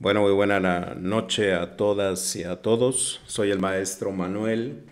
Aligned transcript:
Bueno, 0.00 0.22
muy 0.22 0.30
buena 0.30 0.60
noche 0.94 1.54
a 1.54 1.76
todas 1.76 2.36
y 2.36 2.44
a 2.44 2.62
todos. 2.62 3.20
Soy 3.26 3.50
el 3.50 3.58
maestro 3.58 4.12
Manuel 4.12 4.84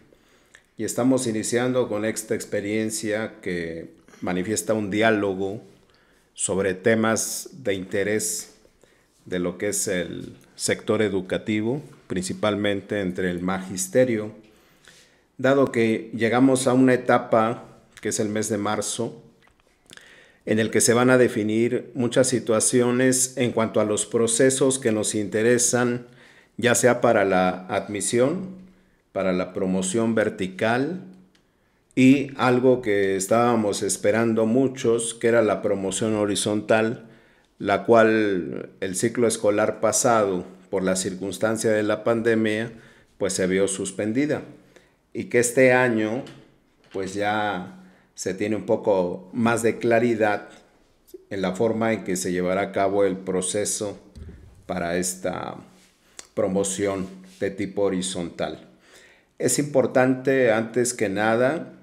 y 0.77 0.83
estamos 0.83 1.29
iniciando 1.29 1.89
con 1.89 2.05
esta 2.05 2.35
experiencia 2.35 3.35
que 3.41 3.95
manifiesta 4.21 4.75
un 4.75 4.91
diálogo 4.91 5.63
sobre 6.35 6.75
temas 6.75 7.51
de 7.53 7.75
interés 7.75 8.57
de 9.27 9.39
lo 9.39 9.59
que 9.59 9.69
es 9.69 9.87
el 9.87 10.35
sector 10.57 11.01
educativo, 11.03 11.83
principalmente 12.09 13.01
entre 13.01 13.31
el 13.31 13.41
magisterio, 13.41 14.33
dado 15.39 15.71
que 15.71 16.11
llegamos 16.15 16.67
a 16.67 16.73
una 16.73 16.95
etapa 16.95 17.63
que 18.01 18.09
es 18.09 18.19
el 18.19 18.29
mes 18.29 18.49
de 18.49 18.59
marzo, 18.59 19.23
en 20.47 20.61
el 20.61 20.71
que 20.71 20.81
se 20.81 20.95
van 20.95 21.11
a 21.11 21.19
definir 21.19 21.91
muchas 21.95 22.29
situaciones 22.29 23.37
en 23.37 23.53
cuanto 23.53 23.81
a 23.81 23.85
los 23.85 24.07
procesos 24.07 24.79
que 24.79 24.93
nos 24.93 25.15
interesan, 25.15 26.07
ya 26.57 26.75
sea 26.75 27.01
para 27.01 27.25
la 27.25 27.67
admisión, 27.67 28.67
para 29.13 29.33
la 29.33 29.53
promoción 29.53 30.15
vertical 30.15 31.03
y 31.97 32.31
algo 32.37 32.81
que 32.81 33.17
estábamos 33.17 33.83
esperando 33.83 34.47
muchos, 34.47 35.15
que 35.15 35.29
era 35.29 35.43
la 35.43 35.63
promoción 35.63 36.15
horizontal, 36.15 37.07
la 37.59 37.85
cual 37.85 38.71
el 38.81 38.97
ciclo 38.97 39.27
escolar 39.27 39.81
pasado, 39.81 40.45
por 40.71 40.83
la 40.83 40.97
circunstancia 40.97 41.71
de 41.71 41.83
la 41.83 42.05
pandemia, 42.05 42.73
pues 43.19 43.33
se 43.33 43.47
vio 43.47 43.67
suspendida. 43.67 44.43
Y 45.13 45.25
que 45.25 45.39
este 45.39 45.73
año, 45.73 46.23
pues 46.93 47.15
ya 47.15 47.86
se 48.17 48.33
tiene 48.33 48.57
un 48.57 48.65
poco 48.65 49.29
más 49.35 49.63
de 49.63 49.77
claridad 49.77 50.49
en 51.29 51.43
la 51.43 51.55
forma 51.55 51.93
en 51.93 52.03
que 52.03 52.17
se 52.17 52.33
llevará 52.33 52.63
a 52.63 52.73
cabo 52.73 53.05
el 53.05 53.19
proceso 53.19 53.99
para 54.65 54.97
esta 54.97 55.57
promoción 56.35 57.07
de 57.39 57.51
tipo 57.51 57.83
horizontal. 57.83 58.71
Es 59.39 59.59
importante, 59.59 60.51
antes 60.51 60.95
que 60.95 61.11
nada, 61.11 61.75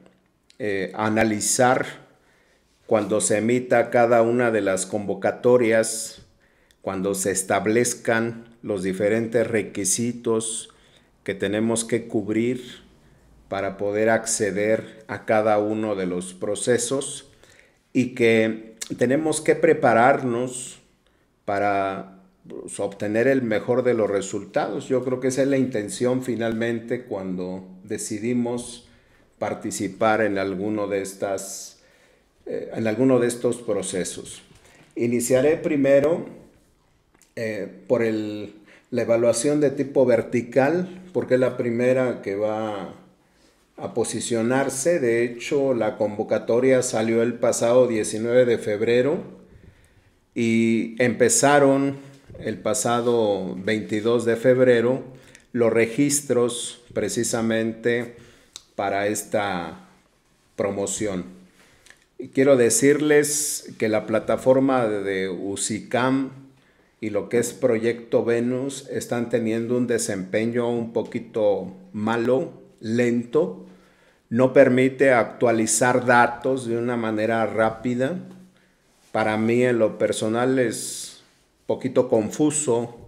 eh, 0.58 0.92
analizar 0.96 1.86
cuando 2.88 3.22
se 3.22 3.38
emita 3.38 3.92
cada 3.92 4.24
una 4.24 4.50
de 4.50 4.62
las 4.62 4.88
convocatorias, 4.88 6.24
cuando 6.82 7.14
se 7.14 7.30
establezcan 7.30 8.58
los 8.64 8.82
diferentes 8.82 9.46
requisitos 9.46 10.70
que 11.24 11.36
tenemos 11.36 11.86
que 11.86 12.08
cubrir 12.08 12.83
para 13.54 13.78
poder 13.78 14.10
acceder 14.10 15.04
a 15.08 15.26
cada 15.26 15.60
uno 15.60 15.94
de 15.94 16.08
los 16.08 16.34
procesos 16.34 17.30
y 17.94 18.16
que 18.16 18.74
tenemos 18.98 19.42
que 19.42 19.54
prepararnos 19.54 20.82
para 21.46 22.24
pues, 22.50 22.80
obtener 22.80 23.28
el 23.28 23.44
mejor 23.44 23.84
de 23.84 23.94
los 23.94 24.10
resultados. 24.10 24.88
Yo 24.90 25.06
creo 25.06 25.20
que 25.20 25.28
esa 25.28 25.44
es 25.44 25.50
la 25.50 25.60
intención 25.60 26.24
finalmente 26.24 27.04
cuando 27.04 27.64
decidimos 27.84 28.90
participar 29.38 30.22
en 30.22 30.40
alguno 30.40 30.88
de 30.88 31.04
estas 31.04 31.84
eh, 32.48 32.72
en 32.74 32.88
alguno 32.88 33.20
de 33.20 33.28
estos 33.28 33.58
procesos. 33.58 34.42
Iniciaré 34.96 35.58
primero 35.58 36.26
eh, 37.36 37.72
por 37.88 38.02
la 38.02 39.02
evaluación 39.04 39.62
de 39.62 39.70
tipo 39.70 40.08
vertical, 40.08 41.04
porque 41.14 41.36
es 41.36 41.40
la 41.40 41.56
primera 41.56 42.24
que 42.24 42.36
va 42.36 42.96
a 43.78 43.94
posicionarse. 43.94 45.00
De 45.00 45.24
hecho, 45.24 45.74
la 45.74 45.98
convocatoria 45.98 46.82
salió 46.82 47.24
el 47.24 47.36
pasado 47.36 47.88
19 47.88 48.46
de 48.46 48.58
febrero 48.58 49.24
y 50.36 50.96
empezaron 51.00 51.98
el 52.40 52.58
pasado 52.58 53.56
22 53.56 54.26
de 54.26 54.36
febrero 54.36 55.04
los 55.52 55.72
registros 55.72 56.82
precisamente 56.94 58.16
para 58.76 59.08
esta 59.08 59.88
promoción. 60.56 61.26
Y 62.18 62.30
quiero 62.30 62.58
decirles 62.58 63.74
que 63.78 63.90
la 63.90 64.06
plataforma 64.06 64.88
de 64.88 65.30
UCICAM 65.30 66.32
y 67.02 67.10
lo 67.10 67.30
que 67.30 67.38
es 67.38 67.54
Proyecto 67.54 68.24
Venus 68.24 68.88
están 68.90 69.30
teniendo 69.30 69.78
un 69.78 69.88
desempeño 69.88 70.70
un 70.70 70.94
poquito 70.94 71.76
malo 71.92 72.63
lento, 72.84 73.66
no 74.30 74.54
permite 74.54 75.12
actualizar 75.12 76.06
datos 76.06 76.68
de 76.68 76.78
una 76.78 76.98
manera 76.98 77.46
rápida. 77.48 78.20
Para 79.12 79.38
mí 79.38 79.64
en 79.64 79.80
lo 79.80 79.98
personal 79.98 80.60
es 80.60 81.24
poquito 81.66 82.10
confuso, 82.10 83.00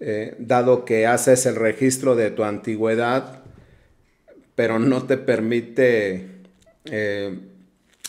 eh, 0.00 0.34
dado 0.38 0.84
que 0.84 1.06
haces 1.06 1.46
el 1.46 1.56
registro 1.56 2.16
de 2.16 2.30
tu 2.30 2.44
antigüedad, 2.44 3.42
pero 4.54 4.78
no 4.78 5.04
te 5.04 5.16
permite 5.16 6.28
eh, 6.84 7.38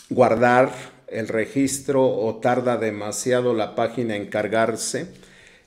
guardar 0.08 0.70
el 1.08 1.28
registro 1.28 2.06
o 2.06 2.36
tarda 2.36 2.76
demasiado 2.78 3.54
la 3.54 3.74
página 3.74 4.16
en 4.16 4.26
cargarse. 4.26 5.08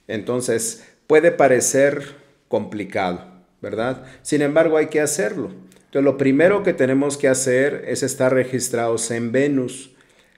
Entonces 0.08 0.86
puede 1.08 1.32
parecer 1.32 2.16
complicado. 2.48 3.29
¿Verdad? 3.62 4.04
Sin 4.22 4.42
embargo, 4.42 4.78
hay 4.78 4.88
que 4.88 5.02
hacerlo. 5.02 5.52
Entonces, 5.76 6.04
lo 6.04 6.18
primero 6.18 6.64
que 6.64 6.74
tenemos 6.74 7.18
que 7.18 7.28
hacer 7.28 7.86
es 7.88 8.04
estar 8.04 8.34
registrados 8.34 9.10
en 9.12 9.32
Venus. 9.32 9.92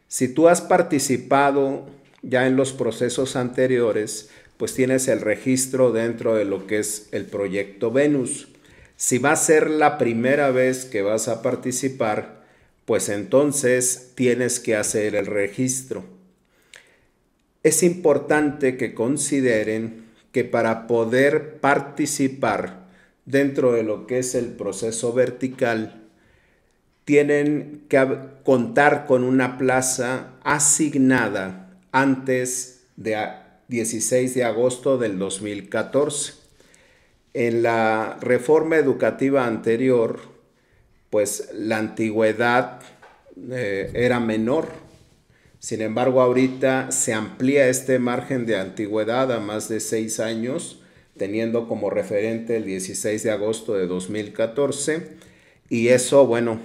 Si 0.08 0.28
tú 0.28 0.48
has 0.48 0.62
participado 0.62 1.88
ya 2.22 2.48
en 2.48 2.56
los 2.56 2.74
procesos 2.74 3.36
anteriores, 3.36 4.30
pues 4.58 4.74
tienes 4.74 5.08
el 5.08 5.22
registro 5.22 5.92
dentro 5.92 6.36
de 6.36 6.46
lo 6.46 6.68
que 6.68 6.80
es 6.80 7.10
el 7.12 7.26
proyecto 7.26 7.92
Venus. 7.92 8.48
Si 8.96 9.18
va 9.18 9.32
a 9.32 9.36
ser 9.36 9.70
la 9.70 9.98
primera 9.98 10.52
vez 10.52 10.86
que 10.86 11.02
vas 11.02 11.28
a 11.28 11.42
participar, 11.42 12.44
pues 12.86 13.10
entonces 13.10 14.12
tienes 14.16 14.60
que 14.60 14.76
hacer 14.76 15.16
el 15.16 15.26
registro. 15.26 16.04
Es 17.64 17.84
importante 17.84 18.78
que 18.78 18.94
consideren 18.94 20.06
que 20.32 20.44
para 20.44 20.88
poder 20.88 21.60
participar 21.60 22.81
dentro 23.32 23.72
de 23.72 23.84
lo 23.84 24.06
que 24.06 24.20
es 24.20 24.36
el 24.36 24.48
proceso 24.48 25.14
vertical, 25.14 26.02
tienen 27.06 27.86
que 27.90 28.06
contar 28.44 29.06
con 29.08 29.24
una 29.24 29.58
plaza 29.58 30.34
asignada 30.44 31.70
antes 31.92 32.84
de 32.96 33.18
16 33.68 34.36
de 34.36 34.44
agosto 34.44 34.98
del 34.98 35.18
2014. 35.18 36.34
En 37.34 37.64
la 37.64 38.18
reforma 38.22 38.76
educativa 38.76 39.48
anterior, 39.48 40.20
pues 41.10 41.50
la 41.54 41.78
antigüedad 41.78 42.82
eh, 43.50 43.90
era 43.94 44.20
menor. 44.20 44.68
Sin 45.60 45.82
embargo, 45.82 46.22
ahorita 46.22 46.92
se 46.92 47.14
amplía 47.14 47.68
este 47.68 48.00
margen 48.00 48.46
de 48.46 48.58
antigüedad 48.58 49.32
a 49.32 49.40
más 49.40 49.70
de 49.70 49.80
seis 49.80 50.20
años 50.20 50.81
teniendo 51.22 51.68
como 51.68 51.92
referente 51.92 52.56
el 52.56 52.66
16 52.66 53.22
de 53.22 53.30
agosto 53.30 53.76
de 53.76 53.86
2014 53.86 55.04
y 55.70 55.90
eso, 55.90 56.26
bueno, 56.26 56.60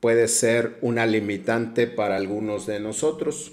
puede 0.00 0.26
ser 0.26 0.78
una 0.80 1.06
limitante 1.06 1.86
para 1.86 2.16
algunos 2.16 2.66
de 2.66 2.80
nosotros. 2.80 3.52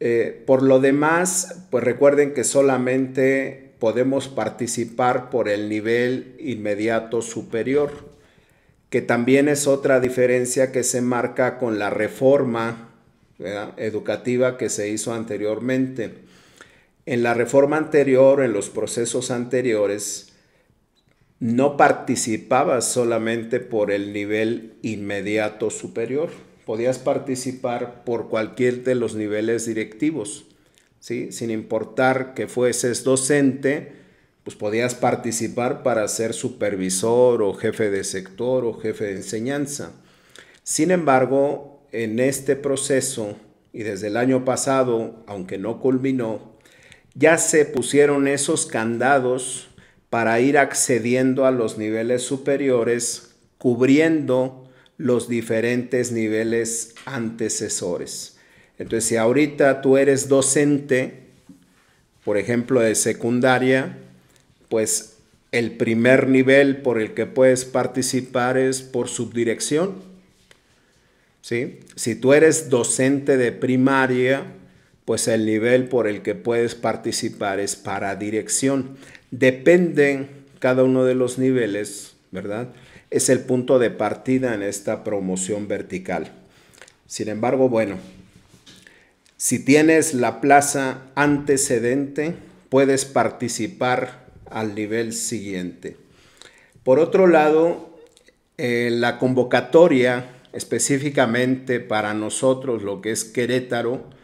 Eh, 0.00 0.42
por 0.48 0.64
lo 0.64 0.80
demás, 0.80 1.62
pues 1.70 1.84
recuerden 1.84 2.34
que 2.34 2.42
solamente 2.42 3.74
podemos 3.78 4.26
participar 4.26 5.30
por 5.30 5.48
el 5.48 5.68
nivel 5.68 6.34
inmediato 6.40 7.22
superior, 7.22 7.92
que 8.90 9.00
también 9.00 9.46
es 9.46 9.68
otra 9.68 10.00
diferencia 10.00 10.72
que 10.72 10.82
se 10.82 11.02
marca 11.02 11.56
con 11.58 11.78
la 11.78 11.90
reforma 11.90 12.90
educativa 13.76 14.58
que 14.58 14.70
se 14.70 14.88
hizo 14.88 15.14
anteriormente. 15.14 16.25
En 17.06 17.22
la 17.22 17.34
reforma 17.34 17.76
anterior, 17.76 18.42
en 18.42 18.52
los 18.52 18.68
procesos 18.68 19.30
anteriores, 19.30 20.32
no 21.38 21.76
participabas 21.76 22.90
solamente 22.90 23.60
por 23.60 23.92
el 23.92 24.12
nivel 24.12 24.74
inmediato 24.82 25.70
superior, 25.70 26.30
podías 26.64 26.98
participar 26.98 28.02
por 28.04 28.28
cualquier 28.28 28.82
de 28.82 28.96
los 28.96 29.14
niveles 29.14 29.66
directivos, 29.66 30.46
¿sí? 30.98 31.30
sin 31.30 31.52
importar 31.52 32.34
que 32.34 32.48
fueses 32.48 33.04
docente, 33.04 33.92
pues 34.42 34.56
podías 34.56 34.96
participar 34.96 35.84
para 35.84 36.08
ser 36.08 36.34
supervisor 36.34 37.40
o 37.42 37.54
jefe 37.54 37.88
de 37.90 38.02
sector 38.02 38.64
o 38.64 38.74
jefe 38.74 39.04
de 39.04 39.16
enseñanza. 39.16 39.92
Sin 40.64 40.90
embargo, 40.90 41.86
en 41.92 42.18
este 42.18 42.56
proceso 42.56 43.36
y 43.72 43.84
desde 43.84 44.08
el 44.08 44.16
año 44.16 44.44
pasado, 44.44 45.22
aunque 45.28 45.58
no 45.58 45.80
culminó, 45.80 46.55
ya 47.16 47.38
se 47.38 47.64
pusieron 47.64 48.28
esos 48.28 48.66
candados 48.66 49.68
para 50.10 50.38
ir 50.40 50.58
accediendo 50.58 51.46
a 51.46 51.50
los 51.50 51.78
niveles 51.78 52.22
superiores, 52.22 53.34
cubriendo 53.58 54.68
los 54.98 55.28
diferentes 55.28 56.12
niveles 56.12 56.94
antecesores. 57.06 58.36
Entonces, 58.78 59.08
si 59.08 59.16
ahorita 59.16 59.80
tú 59.80 59.96
eres 59.96 60.28
docente, 60.28 61.24
por 62.22 62.36
ejemplo, 62.36 62.80
de 62.80 62.94
secundaria, 62.94 63.98
pues 64.68 65.16
el 65.52 65.72
primer 65.72 66.28
nivel 66.28 66.82
por 66.82 67.00
el 67.00 67.14
que 67.14 67.24
puedes 67.24 67.64
participar 67.64 68.58
es 68.58 68.82
por 68.82 69.08
subdirección. 69.08 69.94
¿sí? 71.40 71.80
Si 71.94 72.14
tú 72.14 72.34
eres 72.34 72.68
docente 72.68 73.38
de 73.38 73.52
primaria, 73.52 74.44
pues 75.06 75.28
el 75.28 75.46
nivel 75.46 75.88
por 75.88 76.08
el 76.08 76.20
que 76.20 76.34
puedes 76.34 76.74
participar 76.74 77.60
es 77.60 77.76
para 77.76 78.16
dirección. 78.16 78.98
Dependen 79.30 80.28
cada 80.58 80.82
uno 80.82 81.04
de 81.04 81.14
los 81.14 81.38
niveles, 81.38 82.16
¿verdad? 82.32 82.68
Es 83.10 83.30
el 83.30 83.40
punto 83.40 83.78
de 83.78 83.90
partida 83.90 84.52
en 84.52 84.62
esta 84.62 85.04
promoción 85.04 85.68
vertical. 85.68 86.32
Sin 87.06 87.28
embargo, 87.28 87.68
bueno, 87.68 87.98
si 89.36 89.64
tienes 89.64 90.12
la 90.12 90.40
plaza 90.40 91.02
antecedente, 91.14 92.34
puedes 92.68 93.04
participar 93.04 94.26
al 94.50 94.74
nivel 94.74 95.12
siguiente. 95.12 95.96
Por 96.82 96.98
otro 96.98 97.28
lado, 97.28 97.96
eh, 98.58 98.90
la 98.92 99.20
convocatoria 99.20 100.32
específicamente 100.52 101.78
para 101.78 102.12
nosotros, 102.12 102.82
lo 102.82 103.00
que 103.02 103.12
es 103.12 103.22
Querétaro, 103.22 104.15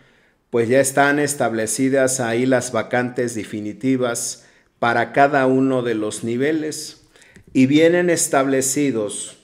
pues 0.53 0.69
ya 0.69 0.81
están 0.81 1.19
establecidas 1.19 2.21
ahí 2.21 2.45
las 2.45 2.73
vacantes 2.73 3.35
definitivas 3.35 4.45
para 4.79 5.13
cada 5.13 5.47
uno 5.47 5.81
de 5.81 5.95
los 5.95 6.25
niveles 6.25 7.01
y 7.55 7.65
vienen 7.65 8.11
establecidos 8.11 9.39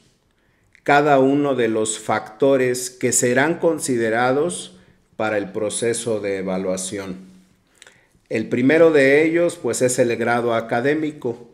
cada 0.82 1.18
uno 1.18 1.54
de 1.54 1.68
los 1.68 1.98
factores 1.98 2.90
que 2.90 3.12
serán 3.12 3.54
considerados 3.54 4.76
para 5.16 5.38
el 5.38 5.50
proceso 5.50 6.20
de 6.20 6.36
evaluación. 6.36 7.16
El 8.28 8.50
primero 8.50 8.90
de 8.90 9.24
ellos 9.24 9.58
pues 9.62 9.80
es 9.80 9.98
el 9.98 10.14
grado 10.16 10.52
académico 10.52 11.48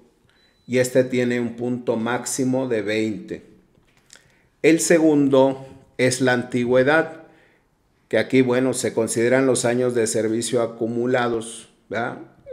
y 0.67 0.79
este 0.79 1.05
tiene 1.05 1.39
un 1.39 1.55
punto 1.55 1.95
máximo 1.95 2.67
de 2.67 2.83
20. 2.83 3.43
El 4.63 4.81
segundo 4.81 5.65
es 5.97 6.21
la 6.21 6.33
antigüedad, 6.33 7.24
que 8.15 8.19
aquí 8.19 8.43
bueno 8.43 8.75
se 8.75 8.93
consideran 8.93 9.45
los 9.45 9.65
años 9.65 9.93
de 9.97 10.07
servicio 10.07 10.63
acumulados 10.63 11.71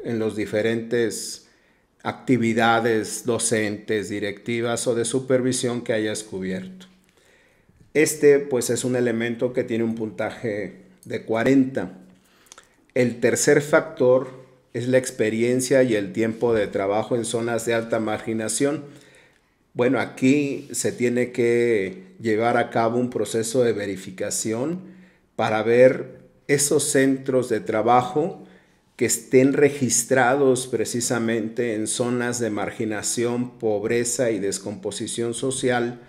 en 0.03 0.17
los 0.17 0.35
diferentes 0.35 1.49
actividades 2.01 3.27
docentes, 3.27 4.09
directivas 4.09 4.87
o 4.87 4.95
de 4.95 5.05
supervisión 5.05 5.81
que 5.83 5.93
hayas 5.93 6.23
cubierto. 6.23 6.87
Este 7.93 8.39
pues 8.39 8.71
es 8.71 8.83
un 8.83 8.95
elemento 8.95 9.53
que 9.53 9.63
tiene 9.63 9.83
un 9.83 9.93
puntaje 9.93 10.77
de 11.05 11.25
40. 11.25 11.91
El 12.95 13.19
tercer 13.19 13.61
factor 13.61 14.31
es 14.73 14.87
la 14.87 14.97
experiencia 14.97 15.83
y 15.83 15.93
el 15.93 16.11
tiempo 16.11 16.55
de 16.55 16.65
trabajo 16.65 17.15
en 17.15 17.23
zonas 17.23 17.67
de 17.67 17.75
alta 17.75 17.99
marginación. 17.99 18.85
Bueno, 19.75 19.99
aquí 19.99 20.69
se 20.71 20.91
tiene 20.91 21.31
que 21.31 22.15
llevar 22.19 22.57
a 22.57 22.71
cabo 22.71 22.97
un 22.97 23.11
proceso 23.11 23.63
de 23.63 23.73
verificación 23.73 24.90
para 25.35 25.63
ver 25.63 26.21
esos 26.47 26.83
centros 26.83 27.49
de 27.49 27.59
trabajo 27.59 28.43
que 28.95 29.05
estén 29.05 29.53
registrados 29.53 30.67
precisamente 30.67 31.75
en 31.75 31.87
zonas 31.87 32.39
de 32.39 32.49
marginación, 32.49 33.57
pobreza 33.57 34.31
y 34.31 34.39
descomposición 34.39 35.33
social, 35.33 36.01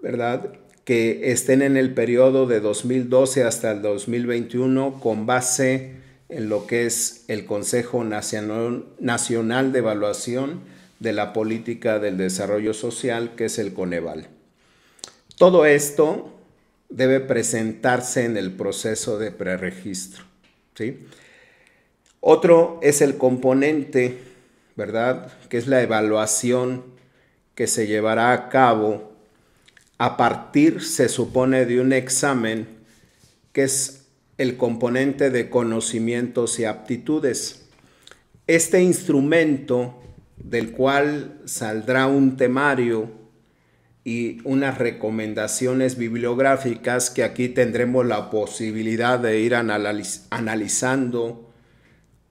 ¿verdad? 0.00 0.52
que 0.86 1.32
estén 1.32 1.62
en 1.62 1.76
el 1.76 1.94
periodo 1.94 2.46
de 2.46 2.60
2012 2.60 3.42
hasta 3.42 3.72
el 3.72 3.82
2021 3.82 5.00
con 5.00 5.26
base 5.26 5.96
en 6.28 6.48
lo 6.48 6.68
que 6.68 6.86
es 6.86 7.24
el 7.26 7.44
Consejo 7.44 8.04
Nacional 8.04 9.72
de 9.72 9.78
Evaluación 9.78 10.60
de 11.00 11.12
la 11.12 11.32
Política 11.32 11.98
del 11.98 12.16
Desarrollo 12.16 12.72
Social, 12.72 13.34
que 13.34 13.46
es 13.46 13.58
el 13.58 13.74
Coneval. 13.74 14.28
Todo 15.36 15.66
esto 15.66 16.35
debe 16.88 17.20
presentarse 17.20 18.24
en 18.24 18.36
el 18.36 18.52
proceso 18.52 19.18
de 19.18 19.30
preregistro. 19.30 20.24
¿sí? 20.74 21.06
Otro 22.20 22.78
es 22.82 23.02
el 23.02 23.16
componente, 23.16 24.18
¿verdad? 24.76 25.32
Que 25.48 25.58
es 25.58 25.66
la 25.66 25.82
evaluación 25.82 26.84
que 27.54 27.66
se 27.66 27.86
llevará 27.86 28.32
a 28.32 28.48
cabo 28.48 29.12
a 29.98 30.16
partir, 30.16 30.82
se 30.82 31.08
supone, 31.08 31.64
de 31.64 31.80
un 31.80 31.92
examen 31.92 32.68
que 33.52 33.64
es 33.64 34.06
el 34.36 34.58
componente 34.58 35.30
de 35.30 35.48
conocimientos 35.48 36.58
y 36.58 36.66
aptitudes. 36.66 37.62
Este 38.46 38.82
instrumento 38.82 40.02
del 40.36 40.72
cual 40.72 41.40
saldrá 41.46 42.06
un 42.06 42.36
temario 42.36 43.10
y 44.06 44.38
unas 44.44 44.78
recomendaciones 44.78 45.98
bibliográficas 45.98 47.10
que 47.10 47.24
aquí 47.24 47.48
tendremos 47.48 48.06
la 48.06 48.30
posibilidad 48.30 49.18
de 49.18 49.40
ir 49.40 49.56
analizando, 49.56 51.50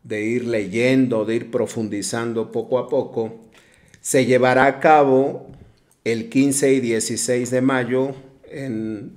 de 0.02 0.24
ir 0.24 0.46
leyendo, 0.46 1.26
de 1.26 1.36
ir 1.36 1.52
profundizando 1.52 2.54
poco 2.54 2.80
a 2.80 2.88
poco, 2.88 3.42
se 4.00 4.26
llevará 4.26 4.68
a 4.68 4.80
cabo 4.80 5.52
el 6.06 6.30
15 6.30 6.76
y 6.76 6.80
16 6.80 7.52
de 7.52 7.62
mayo 7.62 8.16
en 8.50 9.12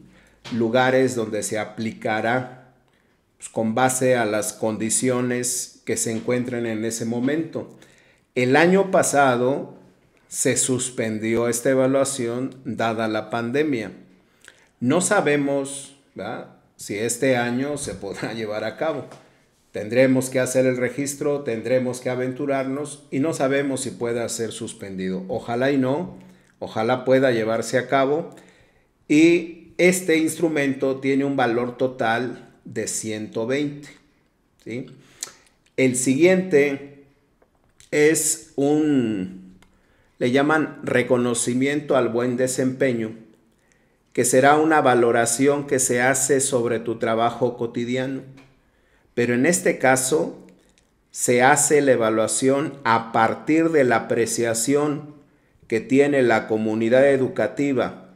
lugares 0.53 1.15
donde 1.15 1.45
se 1.45 1.61
aplicará 1.61 2.73
pues, 3.37 3.49
con 3.49 3.77
base 3.77 4.17
a 4.17 4.25
las 4.25 4.53
condiciones 4.53 5.81
que 5.85 5.97
se 5.97 6.11
encuentren 6.11 6.67
en 6.67 6.85
ese 6.85 7.05
momento. 7.05 7.79
El 8.35 8.57
año 8.57 8.91
pasado 8.91 9.78
se 10.29 10.57
suspendió 10.57 11.49
esta 11.49 11.71
evaluación 11.71 12.55
dada 12.65 13.09
la 13.09 13.31
pandemia. 13.31 13.93
No 14.81 15.01
sabemos 15.01 15.97
si 16.77 16.97
este 16.97 17.37
año 17.37 17.79
se 17.79 17.95
podrá 17.95 18.33
llevar 18.35 18.65
a 18.65 18.77
cabo. 18.77 19.07
Tendremos 19.73 20.31
que 20.31 20.41
hacer 20.41 20.67
el 20.67 20.77
registro, 20.77 21.43
tendremos 21.43 22.01
que 22.01 22.11
aventurarnos 22.11 23.05
y 23.11 23.21
no 23.21 23.35
sabemos 23.35 23.81
si 23.81 23.91
pueda 23.91 24.29
ser 24.29 24.53
suspendido. 24.53 25.25
Ojalá 25.29 25.71
y 25.71 25.79
no, 25.79 26.17
Ojalá 26.59 27.05
pueda 27.05 27.31
llevarse 27.31 27.79
a 27.79 27.89
cabo. 27.89 28.35
Y 29.09 29.69
este 29.79 30.19
instrumento 30.19 31.01
tiene 31.01 31.25
un 31.25 31.37
valor 31.37 31.77
total 31.77 32.53
de 32.65 32.89
120. 32.89 33.89
El 35.77 35.97
siguiente 35.97 37.05
es 37.91 38.53
un, 38.57 39.38
le 40.19 40.31
llaman 40.31 40.81
reconocimiento 40.83 41.97
al 41.97 42.09
buen 42.09 42.37
desempeño, 42.37 43.17
que 44.13 44.25
será 44.25 44.57
una 44.57 44.81
valoración 44.81 45.67
que 45.67 45.79
se 45.79 46.03
hace 46.03 46.41
sobre 46.41 46.81
tu 46.81 46.99
trabajo 46.99 47.57
cotidiano. 47.57 48.23
Pero 49.15 49.35
en 49.35 49.47
este 49.47 49.79
caso 49.79 50.39
se 51.11 51.43
hace 51.43 51.81
la 51.81 51.93
evaluación 51.93 52.75
a 52.85 53.13
partir 53.13 53.71
de 53.71 53.85
la 53.85 53.97
apreciación 53.97 55.15
que 55.67 55.81
tiene 55.81 56.23
la 56.23 56.49
comunidad 56.49 57.09
educativa, 57.11 58.11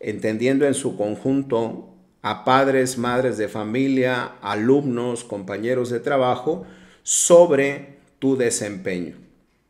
entendiendo 0.00 0.66
en 0.66 0.74
su 0.74 0.96
conjunto 0.96 1.90
a 2.22 2.44
padres, 2.44 2.98
madres 2.98 3.38
de 3.38 3.48
familia, 3.48 4.32
alumnos, 4.42 5.24
compañeros 5.24 5.90
de 5.90 6.00
trabajo, 6.00 6.66
sobre 7.02 7.98
tu 8.18 8.36
desempeño. 8.36 9.14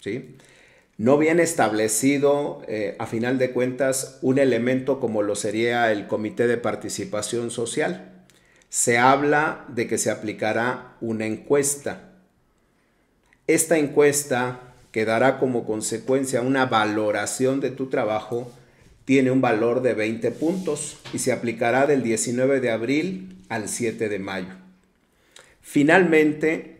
¿sí? 0.01 0.36
No 0.99 1.19
viene 1.19 1.43
establecido, 1.43 2.63
eh, 2.69 2.97
a 2.99 3.07
final 3.07 3.39
de 3.39 3.51
cuentas, 3.51 4.19
un 4.23 4.39
elemento 4.39 4.99
como 4.99 5.23
lo 5.23 5.35
sería 5.37 5.93
el 5.93 6.07
Comité 6.07 6.47
de 6.47 6.57
Participación 6.57 7.51
Social. 7.51 8.25
Se 8.71 8.97
habla 8.97 9.67
de 9.69 9.87
que 9.87 9.99
se 9.99 10.11
aplicará 10.11 10.97
una 11.01 11.27
encuesta. 11.27 12.13
Esta 13.47 13.77
encuesta 13.77 14.75
que 14.97 15.05
dará 15.05 15.39
como 15.39 15.67
consecuencia 15.67 16.41
una 16.41 16.65
valoración 16.65 17.61
de 17.61 17.71
tu 17.71 17.89
trabajo, 17.89 18.51
tiene 19.05 19.31
un 19.31 19.43
valor 19.43 19.83
de 19.83 19.93
20 19.93 20.31
puntos 20.31 20.97
y 21.13 21.19
se 21.19 21.33
aplicará 21.33 21.87
del 21.87 22.03
19 22.03 22.61
de 22.61 22.71
abril 22.71 23.45
al 23.51 23.69
7 23.69 24.09
de 24.09 24.19
mayo. 24.19 24.55
Finalmente, 25.61 26.76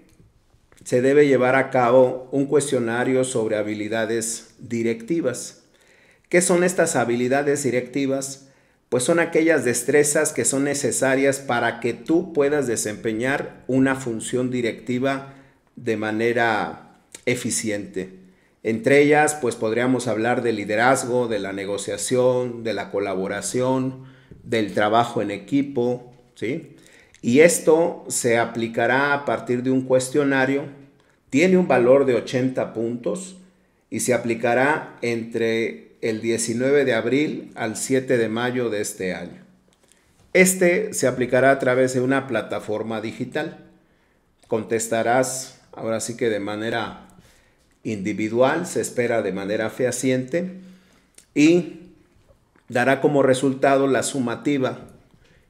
se 0.87 1.03
debe 1.03 1.27
llevar 1.27 1.57
a 1.57 1.71
cabo 1.71 2.29
un 2.31 2.47
cuestionario 2.47 3.25
sobre 3.25 3.57
habilidades 3.57 4.55
directivas. 4.61 5.65
¿Qué 6.29 6.41
son 6.41 6.63
estas 6.63 6.95
habilidades 6.95 7.65
directivas? 7.65 8.51
Pues 8.89 9.03
son 9.03 9.19
aquellas 9.19 9.65
destrezas 9.65 10.33
que 10.33 10.45
son 10.45 10.63
necesarias 10.63 11.41
para 11.41 11.81
que 11.81 11.93
tú 11.93 12.33
puedas 12.33 12.69
desempeñar 12.69 13.65
una 13.67 13.97
función 13.97 14.53
directiva 14.53 15.35
de 15.75 15.97
manera 15.97 16.95
eficiente. 17.25 18.21
Entre 18.63 19.03
ellas, 19.03 19.35
pues 19.35 19.57
podríamos 19.57 20.07
hablar 20.07 20.45
del 20.45 20.55
liderazgo, 20.55 21.27
de 21.27 21.41
la 21.41 21.53
negociación, 21.53 22.63
de 22.63 22.75
la 22.75 22.93
colaboración, 22.93 24.05
del 24.45 24.73
trabajo 24.73 25.21
en 25.21 25.33
equipo, 25.33 26.15
¿sí? 26.37 26.76
Y 27.23 27.41
esto 27.41 28.05
se 28.09 28.39
aplicará 28.39 29.13
a 29.15 29.25
partir 29.25 29.63
de 29.63 29.71
un 29.71 29.83
cuestionario 29.83 30.65
tiene 31.31 31.59
un 31.59 31.69
valor 31.69 32.07
de 32.07 32.15
80 32.15 32.73
puntos 32.73 33.37
y 33.91 34.01
se 34.01 34.15
aplicará 34.15 34.97
entre 35.03 35.97
el 36.01 36.21
19 36.21 36.85
de 36.85 36.95
abril 36.95 37.53
al 37.57 37.77
7 37.77 38.17
de 38.17 38.29
mayo 38.29 38.71
de 38.71 38.81
este 38.81 39.15
año. 39.15 39.45
Este 40.33 40.95
se 40.95 41.07
aplicará 41.07 41.51
a 41.51 41.59
través 41.59 41.95
de 41.95 42.01
una 42.01 42.27
plataforma 42.27 43.01
digital. 43.01 43.67
Contestarás 44.49 45.61
ahora 45.73 46.01
sí 46.01 46.17
que 46.17 46.31
de 46.31 46.41
manera 46.41 47.09
individual, 47.83 48.67
se 48.67 48.81
espera 48.81 49.23
de 49.23 49.33
manera 49.33 49.71
fehaciente 49.71 50.61
y 51.35 51.91
dará 52.69 53.01
como 53.01 53.23
resultado 53.23 53.87
la 53.87 54.03
sumativa 54.03 54.89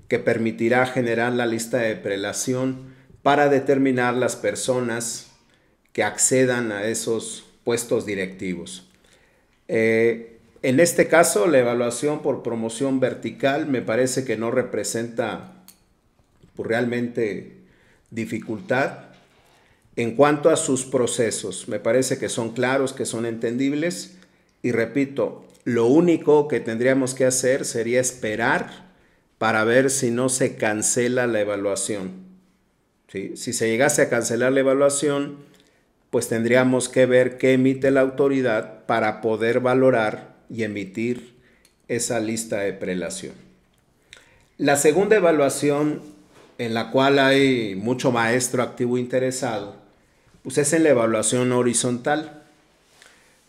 que 0.08 0.18
permitirá 0.18 0.86
generar 0.86 1.32
la 1.32 1.46
lista 1.46 1.78
de 1.78 1.96
prelación 1.96 2.94
para 3.22 3.48
determinar 3.48 4.14
las 4.14 4.36
personas 4.36 5.32
que 5.92 6.04
accedan 6.04 6.72
a 6.72 6.84
esos 6.84 7.44
puestos 7.64 8.06
directivos. 8.06 8.88
Eh, 9.68 10.38
en 10.62 10.80
este 10.80 11.08
caso, 11.08 11.46
la 11.46 11.58
evaluación 11.58 12.22
por 12.22 12.42
promoción 12.42 13.00
vertical 13.00 13.66
me 13.66 13.82
parece 13.82 14.24
que 14.24 14.36
no 14.36 14.50
representa 14.50 15.64
pues, 16.54 16.68
realmente 16.68 17.56
dificultad. 18.10 19.06
En 19.96 20.14
cuanto 20.14 20.50
a 20.50 20.56
sus 20.56 20.84
procesos, 20.84 21.68
me 21.68 21.80
parece 21.80 22.18
que 22.18 22.28
son 22.28 22.52
claros, 22.52 22.92
que 22.92 23.06
son 23.06 23.26
entendibles 23.26 24.16
y 24.62 24.72
repito, 24.72 25.44
lo 25.64 25.86
único 25.86 26.48
que 26.48 26.60
tendríamos 26.60 27.14
que 27.14 27.24
hacer 27.24 27.64
sería 27.64 28.00
esperar 28.00 28.85
para 29.38 29.64
ver 29.64 29.90
si 29.90 30.10
no 30.10 30.28
se 30.28 30.56
cancela 30.56 31.26
la 31.26 31.40
evaluación. 31.40 32.26
Si 33.08 33.36
se 33.36 33.68
llegase 33.68 34.02
a 34.02 34.08
cancelar 34.10 34.52
la 34.52 34.60
evaluación, 34.60 35.38
pues 36.10 36.28
tendríamos 36.28 36.88
que 36.88 37.06
ver 37.06 37.38
qué 37.38 37.54
emite 37.54 37.90
la 37.90 38.02
autoridad 38.02 38.84
para 38.86 39.20
poder 39.20 39.60
valorar 39.60 40.34
y 40.50 40.64
emitir 40.64 41.34
esa 41.88 42.20
lista 42.20 42.60
de 42.60 42.72
prelación. 42.72 43.34
La 44.58 44.76
segunda 44.76 45.16
evaluación 45.16 46.02
en 46.58 46.74
la 46.74 46.90
cual 46.90 47.18
hay 47.18 47.74
mucho 47.74 48.12
maestro 48.12 48.62
activo 48.62 48.98
interesado, 48.98 49.76
pues 50.42 50.58
es 50.58 50.72
en 50.72 50.84
la 50.84 50.90
evaluación 50.90 51.52
horizontal. 51.52 52.42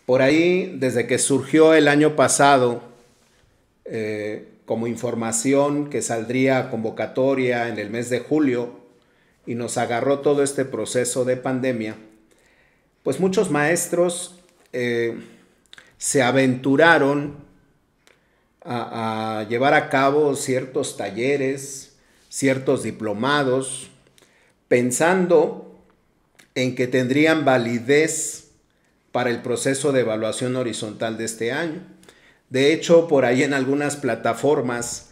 Por 0.06 0.22
ahí, 0.22 0.76
desde 0.78 1.08
que 1.08 1.18
surgió 1.18 1.74
el 1.74 1.88
año 1.88 2.16
pasado, 2.16 2.82
eh, 3.86 4.48
como 4.68 4.86
información 4.86 5.90
que 5.90 6.02
saldría 6.02 6.70
convocatoria 6.70 7.70
en 7.70 7.80
el 7.80 7.90
mes 7.90 8.10
de 8.10 8.20
julio 8.20 8.82
y 9.46 9.56
nos 9.56 9.78
agarró 9.78 10.20
todo 10.20 10.44
este 10.44 10.66
proceso 10.66 11.24
de 11.24 11.38
pandemia, 11.38 11.96
pues 13.02 13.22
muchos 13.22 13.50
maestros 13.50 14.36
eh, 14.74 15.18
se 15.98 16.22
aventuraron 16.22 17.38
a, 18.62 19.46
llevar 19.50 19.74
a 19.74 19.88
cabo 19.88 20.36
ciertos 20.36 20.98
talleres, 20.98 21.96
ciertos 22.28 22.84
diplomados, 22.84 23.90
pensando 24.68 25.80
en 26.56 26.76
que 26.76 26.88
tendrían 26.88 27.46
validez 27.46 28.50
para 29.14 29.30
el 29.30 29.42
proceso 29.42 29.94
de 29.94 30.02
evaluación 30.02 30.58
horizontal 30.58 31.18
de 31.18 31.24
este 31.24 31.54
año. 31.54 31.97
De 32.50 32.74
hecho, 32.74 33.08
por 33.08 33.26
ahí 33.26 33.44
en 33.44 33.54
algunas 33.54 33.96
plataformas, 33.96 35.12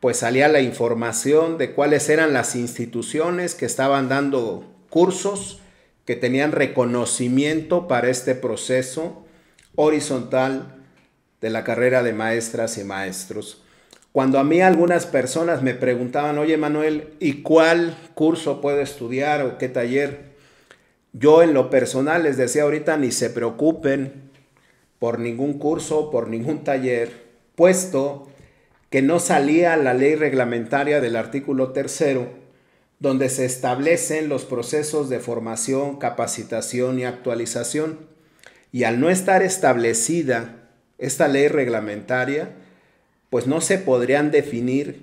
pues 0.00 0.18
salía 0.18 0.48
la 0.48 0.60
información 0.60 1.58
de 1.58 1.72
cuáles 1.72 2.08
eran 2.08 2.32
las 2.32 2.54
instituciones 2.54 3.54
que 3.54 3.66
estaban 3.66 4.08
dando 4.08 4.64
cursos 4.90 5.60
que 6.04 6.16
tenían 6.16 6.52
reconocimiento 6.52 7.88
para 7.88 8.08
este 8.08 8.34
proceso 8.34 9.26
horizontal 9.74 10.84
de 11.40 11.50
la 11.50 11.64
carrera 11.64 12.02
de 12.02 12.12
maestras 12.12 12.78
y 12.78 12.84
maestros. 12.84 13.62
Cuando 14.12 14.38
a 14.38 14.44
mí 14.44 14.60
algunas 14.62 15.04
personas 15.04 15.62
me 15.62 15.74
preguntaban, 15.74 16.38
oye 16.38 16.56
Manuel, 16.56 17.14
¿y 17.20 17.42
cuál 17.42 17.96
curso 18.14 18.60
puedo 18.60 18.80
estudiar 18.80 19.42
o 19.42 19.58
qué 19.58 19.68
taller? 19.68 20.36
Yo 21.12 21.42
en 21.42 21.52
lo 21.52 21.68
personal 21.68 22.22
les 22.22 22.36
decía 22.36 22.62
ahorita, 22.62 22.96
ni 22.96 23.10
se 23.10 23.28
preocupen 23.28 24.30
por 24.98 25.18
ningún 25.18 25.58
curso, 25.58 26.10
por 26.10 26.28
ningún 26.28 26.64
taller, 26.64 27.24
puesto 27.54 28.28
que 28.90 29.02
no 29.02 29.18
salía 29.18 29.76
la 29.76 29.94
ley 29.94 30.14
reglamentaria 30.14 31.00
del 31.00 31.16
artículo 31.16 31.72
tercero 31.72 32.46
donde 32.98 33.28
se 33.28 33.44
establecen 33.44 34.28
los 34.28 34.44
procesos 34.44 35.08
de 35.08 35.20
formación, 35.20 35.98
capacitación 35.98 36.98
y 36.98 37.04
actualización. 37.04 37.98
Y 38.72 38.84
al 38.84 39.00
no 39.00 39.10
estar 39.10 39.42
establecida 39.42 40.70
esta 40.98 41.28
ley 41.28 41.48
reglamentaria, 41.48 42.54
pues 43.28 43.46
no 43.46 43.60
se 43.60 43.78
podrían 43.78 44.30
definir 44.30 45.02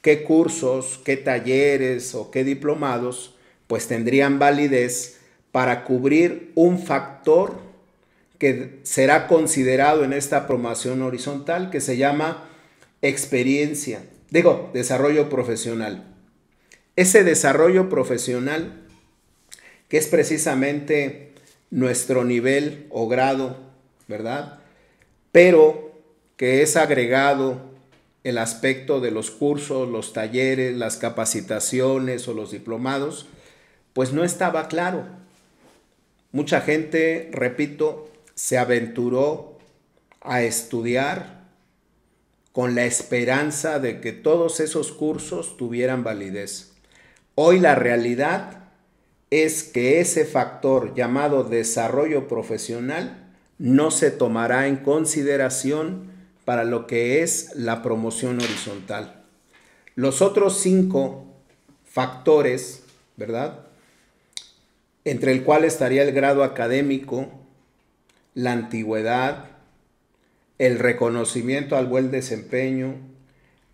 qué 0.00 0.22
cursos, 0.24 1.00
qué 1.04 1.16
talleres 1.16 2.14
o 2.14 2.30
qué 2.30 2.44
diplomados 2.44 3.34
pues 3.66 3.86
tendrían 3.86 4.38
validez 4.38 5.18
para 5.52 5.84
cubrir 5.84 6.52
un 6.54 6.78
factor 6.78 7.67
que 8.38 8.80
será 8.84 9.26
considerado 9.26 10.04
en 10.04 10.12
esta 10.12 10.46
promoción 10.46 11.02
horizontal 11.02 11.70
que 11.70 11.80
se 11.80 11.96
llama 11.96 12.48
experiencia, 13.02 14.02
digo, 14.30 14.70
desarrollo 14.72 15.28
profesional 15.28 16.08
ese 16.98 17.22
desarrollo 17.22 17.88
profesional, 17.88 18.72
que 19.88 19.98
es 19.98 20.08
precisamente 20.08 21.30
nuestro 21.70 22.24
nivel 22.24 22.88
o 22.90 23.06
grado, 23.06 23.56
¿verdad? 24.08 24.58
Pero 25.30 25.92
que 26.36 26.60
es 26.62 26.76
agregado 26.76 27.60
el 28.24 28.36
aspecto 28.36 28.98
de 28.98 29.12
los 29.12 29.30
cursos, 29.30 29.88
los 29.88 30.12
talleres, 30.12 30.76
las 30.76 30.96
capacitaciones 30.96 32.26
o 32.26 32.34
los 32.34 32.50
diplomados, 32.50 33.28
pues 33.92 34.12
no 34.12 34.24
estaba 34.24 34.66
claro. 34.66 35.06
Mucha 36.32 36.62
gente, 36.62 37.30
repito, 37.30 38.10
se 38.38 38.56
aventuró 38.56 39.58
a 40.20 40.42
estudiar 40.42 41.42
con 42.52 42.76
la 42.76 42.84
esperanza 42.84 43.80
de 43.80 44.00
que 44.00 44.12
todos 44.12 44.60
esos 44.60 44.92
cursos 44.92 45.56
tuvieran 45.56 46.04
validez. 46.04 46.70
Hoy 47.34 47.58
la 47.58 47.74
realidad 47.74 48.68
es 49.30 49.64
que 49.64 49.98
ese 49.98 50.24
factor 50.24 50.94
llamado 50.94 51.42
desarrollo 51.42 52.28
profesional 52.28 53.28
no 53.58 53.90
se 53.90 54.12
tomará 54.12 54.68
en 54.68 54.76
consideración 54.76 56.12
para 56.44 56.62
lo 56.62 56.86
que 56.86 57.24
es 57.24 57.50
la 57.56 57.82
promoción 57.82 58.40
horizontal. 58.40 59.24
Los 59.96 60.22
otros 60.22 60.60
cinco 60.60 61.26
factores, 61.84 62.84
¿verdad? 63.16 63.66
Entre 65.04 65.32
el 65.32 65.42
cual 65.42 65.64
estaría 65.64 66.04
el 66.04 66.12
grado 66.12 66.44
académico, 66.44 67.37
la 68.38 68.52
antigüedad, 68.52 69.46
el 70.58 70.78
reconocimiento 70.78 71.76
al 71.76 71.86
buen 71.86 72.12
desempeño, 72.12 72.94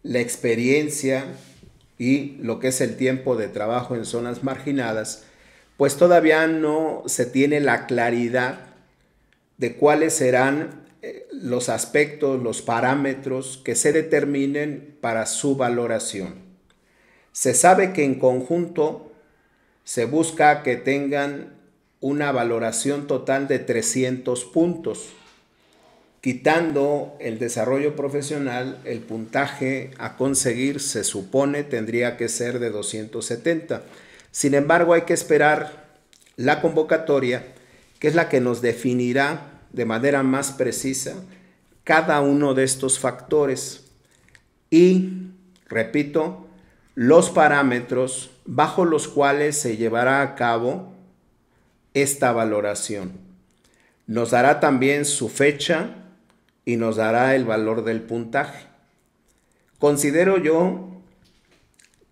la 0.02 0.20
experiencia, 0.20 1.26
y 1.98 2.38
lo 2.40 2.60
que 2.60 2.68
es 2.68 2.80
el 2.80 2.96
tiempo 2.96 3.36
de 3.36 3.48
trabajo 3.48 3.94
en 3.94 4.06
zonas 4.06 4.42
marginadas, 4.42 5.24
pues 5.76 5.98
todavía 5.98 6.46
no 6.46 7.02
se 7.04 7.26
tiene 7.26 7.60
la 7.60 7.84
claridad 7.84 8.60
de 9.58 9.76
cuáles 9.76 10.14
serán 10.14 10.86
eh, 11.02 11.28
los 11.30 11.68
aspectos, 11.68 12.42
los 12.42 12.62
parámetros 12.62 13.60
que 13.66 13.74
se 13.74 13.92
determinen 13.92 14.96
para 15.02 15.26
su 15.26 15.56
valoración. 15.56 16.36
Se 17.32 17.52
sabe 17.52 17.92
que 17.92 18.04
en 18.04 18.18
conjunto 18.18 19.12
se 19.84 20.06
busca 20.06 20.62
que 20.62 20.76
tengan 20.76 21.53
una 22.04 22.32
valoración 22.32 23.06
total 23.06 23.48
de 23.48 23.58
300 23.58 24.44
puntos 24.44 25.14
Quitando 26.24 27.18
el 27.20 27.38
desarrollo 27.38 27.96
profesional, 27.96 28.78
el 28.86 29.00
puntaje 29.00 29.90
a 29.98 30.16
conseguir 30.16 30.80
se 30.80 31.04
supone 31.04 31.64
tendría 31.64 32.16
que 32.16 32.30
ser 32.30 32.60
de 32.60 32.70
270. 32.70 33.82
Sin 34.30 34.54
embargo, 34.54 34.94
hay 34.94 35.02
que 35.02 35.12
esperar 35.12 35.84
la 36.36 36.62
convocatoria, 36.62 37.44
que 37.98 38.08
es 38.08 38.14
la 38.14 38.30
que 38.30 38.40
nos 38.40 38.62
definirá 38.62 39.60
de 39.74 39.84
manera 39.84 40.22
más 40.22 40.52
precisa 40.52 41.12
cada 41.84 42.22
uno 42.22 42.54
de 42.54 42.64
estos 42.64 42.98
factores 42.98 43.84
y, 44.70 45.28
repito, 45.68 46.46
los 46.94 47.28
parámetros 47.28 48.30
bajo 48.46 48.86
los 48.86 49.08
cuales 49.08 49.58
se 49.58 49.76
llevará 49.76 50.22
a 50.22 50.36
cabo 50.36 50.93
esta 51.94 52.32
valoración. 52.32 53.12
Nos 54.06 54.32
dará 54.32 54.60
también 54.60 55.04
su 55.04 55.28
fecha 55.28 55.96
y 56.64 56.76
nos 56.76 56.96
dará 56.96 57.34
el 57.34 57.44
valor 57.44 57.84
del 57.84 58.02
puntaje. 58.02 58.66
Considero 59.78 60.38
yo 60.38 60.90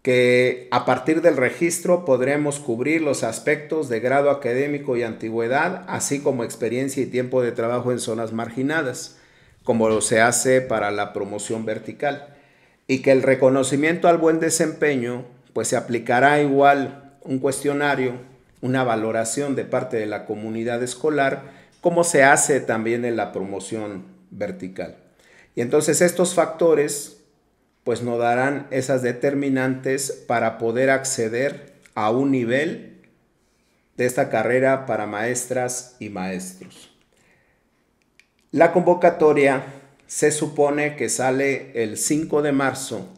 que 0.03 0.69
a 0.73 0.85
partir 0.85 1.23
del 1.23 1.37
registro 1.37 2.05
podremos 2.05 2.59
cubrir 2.59 3.03
los 3.03 3.23
aspectos 3.23 3.89
de 3.89 4.01
grado 4.01 4.31
académico 4.31 4.97
y 4.97 5.05
antigüedad, 5.05 5.85
así 5.87 6.21
como 6.21 6.43
experiencia 6.43 7.03
y 7.03 7.07
tiempo 7.07 7.41
de 7.41 7.53
trabajo 7.53 7.93
en 7.93 8.01
zonas 8.01 8.33
marginadas, 8.33 9.19
como 9.63 10.01
se 10.01 10.21
hace 10.21 10.61
para 10.61 10.91
la 10.91 11.13
promoción 11.13 11.65
vertical, 11.65 12.35
y 12.89 12.99
que 12.99 13.13
el 13.13 13.23
reconocimiento 13.23 14.09
al 14.09 14.19
buen 14.19 14.41
desempeño, 14.41 15.25
pues 15.53 15.69
se 15.69 15.77
aplicará 15.77 16.41
igual 16.41 17.15
un 17.23 17.39
cuestionario, 17.39 18.15
una 18.63 18.85
valoración 18.85 19.55
de 19.55 19.67
parte 19.67 19.99
de 19.99 20.07
la 20.07 20.25
comunidad 20.25 20.83
escolar, 20.83 21.43
como 21.83 22.05
se 22.05 22.23
hace 22.23 22.61
también 22.61 23.05
en 23.05 23.17
la 23.17 23.33
promoción 23.33 24.05
vertical. 24.31 24.97
Y 25.55 25.61
entonces 25.61 26.01
estos 26.01 26.35
factores 26.35 27.19
pues 27.85 28.03
nos 28.03 28.19
darán 28.19 28.69
esas 28.71 29.03
determinantes 29.03 30.13
para 30.27 30.57
poder 30.57 30.89
acceder 30.89 31.75
a 31.95 32.11
un 32.11 32.31
nivel 32.31 33.03
de 33.97 34.07
esta 34.07 34.31
carrera 34.31 34.87
para 34.87 35.07
maestras 35.07 35.97
y 35.99 36.09
maestros. 36.09 36.91
La 38.53 38.73
convocatoria 38.73 39.65
se 40.07 40.31
supone 40.31 40.95
que 40.95 41.09
sale 41.09 41.73
el 41.83 41.97
5 41.97 42.43
de 42.43 42.53
marzo 42.53 43.09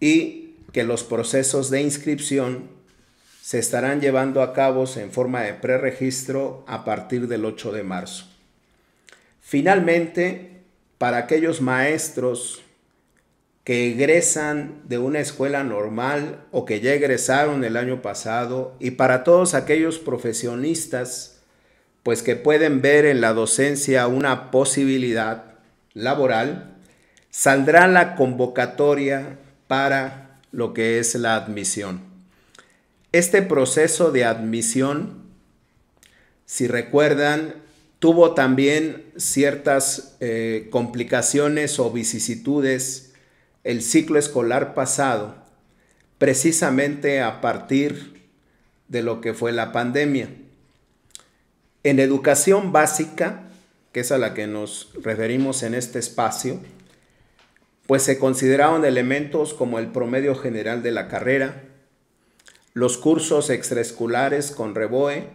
y 0.00 0.56
que 0.72 0.84
los 0.84 1.04
procesos 1.04 1.70
de 1.70 1.80
inscripción 1.80 2.81
se 3.42 3.58
estarán 3.58 4.00
llevando 4.00 4.40
a 4.40 4.52
cabo 4.52 4.84
en 4.94 5.10
forma 5.10 5.42
de 5.42 5.52
preregistro 5.52 6.64
a 6.68 6.84
partir 6.84 7.26
del 7.26 7.44
8 7.44 7.72
de 7.72 7.82
marzo. 7.82 8.28
Finalmente, 9.40 10.62
para 10.96 11.16
aquellos 11.16 11.60
maestros 11.60 12.62
que 13.64 13.90
egresan 13.90 14.82
de 14.84 14.98
una 14.98 15.18
escuela 15.18 15.64
normal 15.64 16.44
o 16.52 16.64
que 16.64 16.80
ya 16.80 16.92
egresaron 16.92 17.64
el 17.64 17.76
año 17.76 18.00
pasado 18.00 18.76
y 18.78 18.92
para 18.92 19.24
todos 19.24 19.54
aquellos 19.54 19.98
profesionistas 19.98 21.40
pues 22.04 22.22
que 22.22 22.36
pueden 22.36 22.80
ver 22.80 23.04
en 23.06 23.20
la 23.20 23.32
docencia 23.32 24.06
una 24.06 24.52
posibilidad 24.52 25.54
laboral, 25.94 26.76
saldrá 27.30 27.88
la 27.88 28.14
convocatoria 28.14 29.36
para 29.66 30.38
lo 30.52 30.74
que 30.74 31.00
es 31.00 31.16
la 31.16 31.34
admisión. 31.34 32.11
Este 33.12 33.42
proceso 33.42 34.10
de 34.10 34.24
admisión, 34.24 35.22
si 36.46 36.66
recuerdan, 36.66 37.56
tuvo 37.98 38.32
también 38.32 39.04
ciertas 39.18 40.16
eh, 40.20 40.68
complicaciones 40.70 41.78
o 41.78 41.90
vicisitudes 41.90 43.12
el 43.64 43.82
ciclo 43.82 44.18
escolar 44.18 44.72
pasado, 44.72 45.36
precisamente 46.16 47.20
a 47.20 47.42
partir 47.42 48.28
de 48.88 49.02
lo 49.02 49.20
que 49.20 49.34
fue 49.34 49.52
la 49.52 49.72
pandemia. 49.72 50.30
En 51.84 52.00
educación 52.00 52.72
básica, 52.72 53.42
que 53.92 54.00
es 54.00 54.10
a 54.10 54.16
la 54.16 54.32
que 54.32 54.46
nos 54.46 54.90
referimos 55.02 55.62
en 55.62 55.74
este 55.74 55.98
espacio, 55.98 56.60
pues 57.86 58.02
se 58.04 58.18
consideraron 58.18 58.86
elementos 58.86 59.52
como 59.52 59.78
el 59.78 59.88
promedio 59.88 60.34
general 60.34 60.82
de 60.82 60.92
la 60.92 61.08
carrera, 61.08 61.64
los 62.74 62.96
cursos 62.96 63.50
extraescolares 63.50 64.50
con 64.50 64.74
REBOE, 64.74 65.28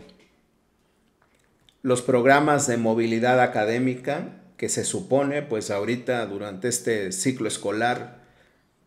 los 1.83 2.01
programas 2.01 2.67
de 2.67 2.77
movilidad 2.77 3.41
académica, 3.41 4.41
que 4.57 4.69
se 4.69 4.83
supone, 4.83 5.43
pues 5.43 5.69
ahorita 5.69 6.25
durante 6.25 6.67
este 6.67 7.11
ciclo 7.11 7.47
escolar, 7.47 8.23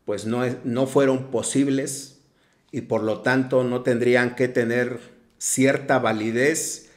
pues 0.04 0.26
no, 0.26 0.42
no 0.64 0.87
fueron 0.87 1.30
posibles 1.30 2.23
y 2.73 2.83
por 2.83 3.04
lo 3.04 3.21
tanto 3.21 3.62
no 3.62 3.83
tendrían 3.83 4.35
que 4.35 4.49
tener 4.49 4.99
cierta 5.38 6.00
validez, 6.00 6.90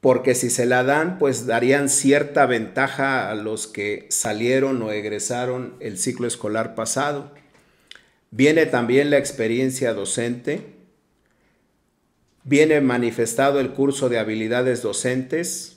porque 0.00 0.34
si 0.34 0.50
se 0.50 0.66
la 0.66 0.84
dan, 0.84 1.18
pues 1.18 1.46
darían 1.46 1.88
cierta 1.88 2.46
ventaja 2.46 3.30
a 3.30 3.34
los 3.34 3.66
que 3.66 4.06
salieron 4.10 4.80
o 4.82 4.92
egresaron 4.92 5.74
el 5.80 5.98
ciclo 5.98 6.26
escolar 6.26 6.74
pasado. 6.74 7.32
Viene 8.36 8.66
también 8.66 9.10
la 9.10 9.18
experiencia 9.18 9.94
docente, 9.94 10.74
viene 12.42 12.80
manifestado 12.80 13.60
el 13.60 13.70
curso 13.70 14.08
de 14.08 14.18
habilidades 14.18 14.82
docentes, 14.82 15.76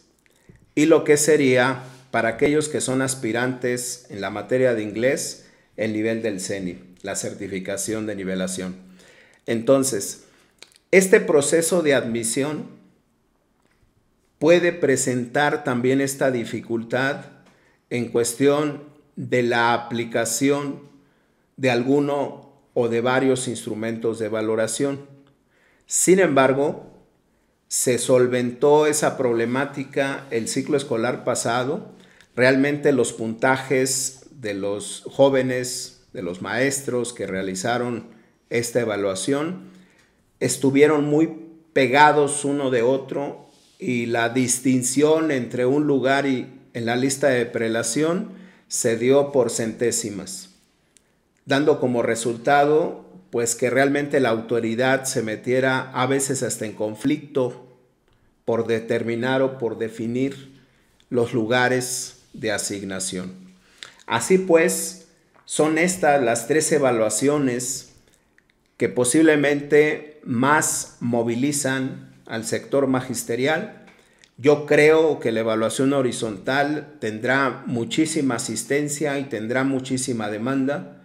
y 0.74 0.88
lo 0.88 1.04
que 1.04 1.18
sería 1.18 1.84
para 2.10 2.30
aquellos 2.30 2.68
que 2.68 2.82
son 2.82 3.04
aspirantes 3.04 4.08
en 4.10 4.22
la 4.22 4.32
materia 4.32 4.74
de 4.74 4.82
inglés, 4.82 5.46
el 5.76 5.94
nivel 5.94 6.24
del 6.24 6.42
CENI, 6.42 6.80
la 7.04 7.16
certificación 7.16 8.08
de 8.08 8.16
nivelación. 8.16 8.76
Entonces, 9.46 10.24
este 10.90 11.20
proceso 11.20 11.84
de 11.84 11.94
admisión 11.94 12.70
puede 14.40 14.74
presentar 14.74 15.64
también 15.64 16.02
esta 16.02 16.32
dificultad 16.32 17.26
en 17.92 18.10
cuestión 18.10 18.84
de 19.16 19.44
la 19.44 19.76
aplicación 19.76 20.82
de 21.56 21.70
alguno 21.70 22.47
o 22.80 22.90
de 22.90 23.02
varios 23.02 23.48
instrumentos 23.48 24.20
de 24.20 24.30
valoración. 24.30 25.08
Sin 25.88 26.20
embargo, 26.20 26.86
se 27.68 27.98
solventó 27.98 28.86
esa 28.86 29.18
problemática 29.18 30.28
el 30.30 30.48
ciclo 30.48 30.78
escolar 30.78 31.24
pasado. 31.24 31.90
Realmente 32.36 32.92
los 32.92 33.14
puntajes 33.14 34.28
de 34.30 34.54
los 34.54 35.02
jóvenes, 35.10 36.04
de 36.14 36.22
los 36.22 36.44
maestros 36.44 37.14
que 37.14 37.26
realizaron 37.26 38.10
esta 38.52 38.82
evaluación, 38.82 39.72
estuvieron 40.40 41.06
muy 41.06 41.34
pegados 41.74 42.46
uno 42.46 42.70
de 42.70 42.84
otro 42.84 43.50
y 43.80 44.06
la 44.06 44.30
distinción 44.30 45.32
entre 45.32 45.66
un 45.66 45.88
lugar 45.88 46.28
y 46.28 46.48
en 46.76 46.86
la 46.86 46.96
lista 46.96 47.30
de 47.30 47.48
prelación 47.48 48.34
se 48.68 48.98
dio 48.98 49.32
por 49.32 49.50
centésimas, 49.50 50.57
dando 51.48 51.80
como 51.80 52.04
resultado 52.04 53.06
pues 53.32 53.56
que 53.56 53.70
realmente 53.70 54.20
la 54.20 54.30
autoridad 54.30 55.06
se 55.06 55.24
metiera 55.24 55.92
a 55.94 56.06
veces 56.06 56.44
hasta 56.44 56.66
en 56.66 56.74
conflicto 56.74 57.78
por 58.46 58.68
determinar 58.68 59.42
o 59.42 59.58
por 59.58 59.78
definir 59.78 60.62
los 61.10 61.34
lugares 61.34 62.20
de 62.34 62.52
asignación. 62.52 63.34
Así 64.06 64.38
pues, 64.38 65.08
son 65.46 65.78
estas 65.78 66.22
las 66.24 66.48
tres 66.48 66.72
evaluaciones 66.72 67.94
que 68.78 68.90
posiblemente 68.90 70.22
más 70.24 70.98
movilizan 71.00 72.14
al 72.26 72.46
sector 72.46 72.88
magisterial. 72.88 73.86
Yo 74.38 74.66
creo 74.66 75.20
que 75.20 75.32
la 75.32 75.42
evaluación 75.42 75.94
horizontal 75.94 76.96
tendrá 77.00 77.64
muchísima 77.66 78.36
asistencia 78.36 79.18
y 79.20 79.26
tendrá 79.26 79.64
muchísima 79.64 80.30
demanda 80.30 80.97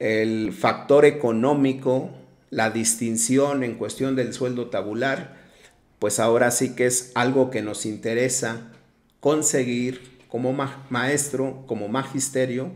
el 0.00 0.52
factor 0.52 1.04
económico, 1.04 2.10
la 2.48 2.70
distinción 2.70 3.62
en 3.62 3.76
cuestión 3.76 4.16
del 4.16 4.32
sueldo 4.32 4.68
tabular, 4.68 5.36
pues 6.00 6.18
ahora 6.18 6.50
sí 6.50 6.74
que 6.74 6.86
es 6.86 7.12
algo 7.14 7.50
que 7.50 7.62
nos 7.62 7.86
interesa 7.86 8.72
conseguir 9.20 10.18
como 10.28 10.52
maestro, 10.88 11.64
como 11.66 11.88
magisterio, 11.88 12.72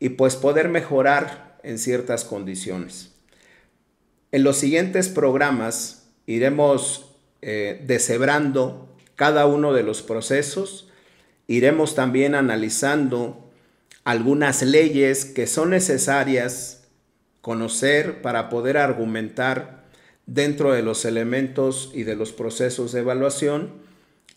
y 0.00 0.10
pues 0.10 0.36
poder 0.36 0.68
mejorar 0.68 1.58
en 1.62 1.78
ciertas 1.78 2.24
condiciones. 2.24 3.12
En 4.32 4.42
los 4.42 4.56
siguientes 4.56 5.08
programas 5.08 6.08
iremos 6.26 7.14
eh, 7.42 7.82
deshebrando 7.86 8.88
cada 9.16 9.46
uno 9.46 9.72
de 9.74 9.82
los 9.82 10.02
procesos, 10.02 10.88
iremos 11.46 11.94
también 11.94 12.34
analizando 12.34 13.43
algunas 14.04 14.62
leyes 14.62 15.24
que 15.24 15.46
son 15.46 15.70
necesarias 15.70 16.84
conocer 17.40 18.22
para 18.22 18.48
poder 18.48 18.76
argumentar 18.76 19.84
dentro 20.26 20.72
de 20.72 20.82
los 20.82 21.04
elementos 21.04 21.90
y 21.94 22.04
de 22.04 22.16
los 22.16 22.32
procesos 22.32 22.92
de 22.92 23.00
evaluación 23.00 23.84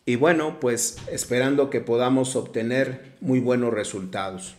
y 0.08 0.16
bueno, 0.16 0.62
pues 0.62 0.96
esperando 1.12 1.70
que 1.70 1.82
podamos 1.82 2.38
obtener 2.38 3.18
muy 3.20 3.42
buenos 3.42 3.74
resultados. 3.74 4.56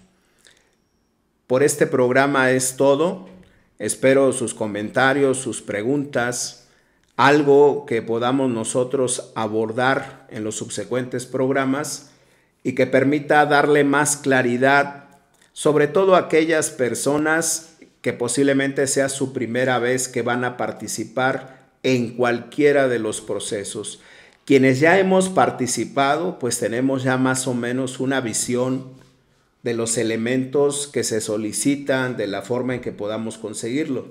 Por 1.46 1.62
este 1.62 1.86
programa 1.86 2.50
es 2.50 2.76
todo. 2.76 3.30
Espero 3.78 4.32
sus 4.32 4.52
comentarios, 4.52 5.38
sus 5.38 5.62
preguntas, 5.62 6.68
algo 7.16 7.86
que 7.86 8.02
podamos 8.02 8.50
nosotros 8.50 9.32
abordar 9.34 10.26
en 10.28 10.44
los 10.44 10.56
subsecuentes 10.56 11.24
programas 11.24 12.10
y 12.62 12.72
que 12.72 12.86
permita 12.86 13.44
darle 13.46 13.84
más 13.84 14.16
claridad, 14.16 15.04
sobre 15.52 15.88
todo 15.88 16.14
a 16.14 16.20
aquellas 16.20 16.70
personas 16.70 17.76
que 18.02 18.12
posiblemente 18.12 18.86
sea 18.86 19.08
su 19.08 19.32
primera 19.32 19.78
vez 19.78 20.08
que 20.08 20.22
van 20.22 20.44
a 20.44 20.56
participar 20.56 21.66
en 21.82 22.16
cualquiera 22.16 22.88
de 22.88 22.98
los 22.98 23.20
procesos. 23.20 24.00
Quienes 24.44 24.80
ya 24.80 24.98
hemos 24.98 25.28
participado, 25.28 26.38
pues 26.38 26.58
tenemos 26.58 27.02
ya 27.02 27.16
más 27.16 27.46
o 27.46 27.54
menos 27.54 28.00
una 28.00 28.20
visión 28.20 28.92
de 29.62 29.74
los 29.74 29.98
elementos 29.98 30.86
que 30.86 31.04
se 31.04 31.20
solicitan, 31.20 32.16
de 32.16 32.26
la 32.26 32.42
forma 32.42 32.74
en 32.74 32.80
que 32.80 32.92
podamos 32.92 33.36
conseguirlo. 33.36 34.06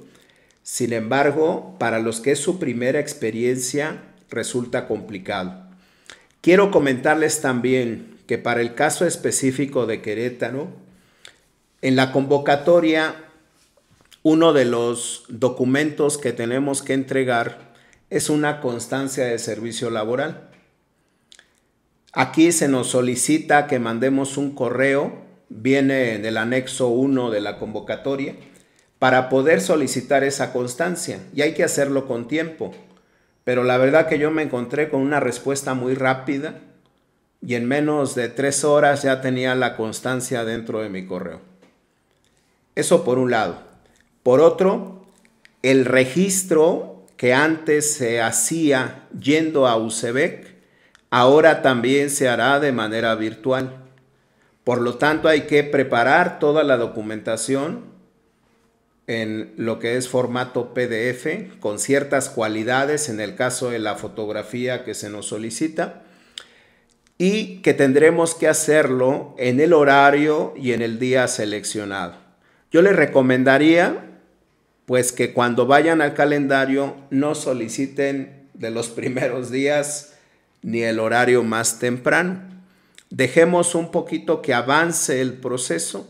Sin 0.61 0.93
embargo, 0.93 1.75
para 1.79 1.99
los 1.99 2.19
que 2.19 2.31
es 2.33 2.39
su 2.39 2.59
primera 2.59 2.99
experiencia, 2.99 4.03
resulta 4.29 4.87
complicado. 4.87 5.63
Quiero 6.41 6.71
comentarles 6.71 7.41
también 7.41 8.16
que 8.27 8.37
para 8.37 8.61
el 8.61 8.75
caso 8.75 9.05
específico 9.05 9.85
de 9.85 10.01
Querétaro, 10.01 10.67
en 11.81 11.95
la 11.95 12.11
convocatoria, 12.11 13.15
uno 14.21 14.51
de 14.51 14.65
los 14.65 15.23
documentos 15.29 16.17
que 16.17 16.33
tenemos 16.33 16.81
que 16.81 16.93
entregar 16.93 17.73
es 18.09 18.29
una 18.29 18.59
constancia 18.59 19.25
de 19.25 19.39
servicio 19.39 19.89
laboral. 19.89 20.49
Aquí 22.11 22.51
se 22.51 22.67
nos 22.67 22.87
solicita 22.87 23.67
que 23.67 23.79
mandemos 23.79 24.37
un 24.37 24.53
correo, 24.53 25.21
viene 25.49 26.15
en 26.15 26.25
el 26.25 26.37
anexo 26.37 26.89
1 26.89 27.31
de 27.31 27.41
la 27.41 27.57
convocatoria, 27.57 28.35
para 28.99 29.29
poder 29.29 29.61
solicitar 29.61 30.23
esa 30.23 30.51
constancia 30.51 31.19
y 31.33 31.43
hay 31.43 31.53
que 31.53 31.63
hacerlo 31.63 32.07
con 32.07 32.27
tiempo. 32.27 32.73
Pero 33.43 33.63
la 33.63 33.77
verdad 33.77 34.07
que 34.07 34.19
yo 34.19 34.31
me 34.31 34.43
encontré 34.43 34.89
con 34.89 35.01
una 35.01 35.21
respuesta 35.21 35.73
muy 35.73 35.93
rápida 35.93 36.59
y 37.47 37.55
en 37.55 37.65
menos 37.65 38.13
de 38.13 38.27
tres 38.27 38.65
horas 38.65 39.03
ya 39.03 39.21
tenía 39.21 39.55
la 39.55 39.77
constancia 39.77 40.43
dentro 40.43 40.81
de 40.81 40.89
mi 40.89 41.05
correo. 41.05 41.39
Eso 42.75 43.05
por 43.05 43.19
un 43.19 43.31
lado. 43.31 43.59
Por 44.21 44.41
otro, 44.41 45.05
el 45.63 45.85
registro 45.85 47.05
que 47.15 47.33
antes 47.33 47.89
se 47.93 48.21
hacía 48.21 49.07
yendo 49.17 49.65
a 49.65 49.77
UCEBEC, 49.77 50.55
ahora 51.09 51.61
también 51.61 52.09
se 52.09 52.27
hará 52.27 52.59
de 52.59 52.73
manera 52.73 53.15
virtual. 53.15 53.77
Por 54.65 54.81
lo 54.81 54.97
tanto, 54.97 55.29
hay 55.29 55.43
que 55.43 55.63
preparar 55.63 56.39
toda 56.39 56.65
la 56.65 56.75
documentación 56.75 57.85
en 59.07 59.53
lo 59.55 59.79
que 59.79 59.95
es 59.95 60.09
formato 60.09 60.73
PDF 60.73 61.57
con 61.61 61.79
ciertas 61.79 62.27
cualidades 62.29 63.07
en 63.07 63.21
el 63.21 63.35
caso 63.35 63.69
de 63.69 63.79
la 63.79 63.95
fotografía 63.95 64.83
que 64.83 64.93
se 64.93 65.09
nos 65.09 65.27
solicita 65.27 66.03
y 67.17 67.57
que 67.57 67.73
tendremos 67.73 68.35
que 68.35 68.47
hacerlo 68.47 69.33
en 69.37 69.59
el 69.59 69.73
horario 69.73 70.53
y 70.55 70.73
en 70.73 70.81
el 70.81 70.99
día 70.99 71.27
seleccionado. 71.27 72.15
Yo 72.71 72.81
les 72.81 72.95
recomendaría 72.95 74.03
pues 74.85 75.11
que 75.11 75.33
cuando 75.33 75.65
vayan 75.65 76.01
al 76.01 76.13
calendario 76.13 76.95
no 77.09 77.35
soliciten 77.35 78.47
de 78.53 78.71
los 78.71 78.89
primeros 78.89 79.51
días 79.51 80.13
ni 80.61 80.81
el 80.83 80.99
horario 80.99 81.43
más 81.43 81.79
temprano. 81.79 82.41
Dejemos 83.09 83.73
un 83.75 83.91
poquito 83.91 84.41
que 84.41 84.53
avance 84.53 85.21
el 85.21 85.33
proceso 85.33 86.07